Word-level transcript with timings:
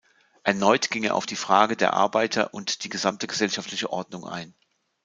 Erneut 0.43 0.89
ging 0.89 1.03
er 1.03 1.13
auf 1.13 1.27
die 1.27 1.35
Frage 1.35 1.77
der 1.77 1.93
Arbeiter 1.93 2.55
und 2.55 2.83
die 2.83 2.89
gesamte 2.89 3.27
gesellschaftliche 3.27 3.93
Ordnung 3.93 4.25
ein. 4.27 4.55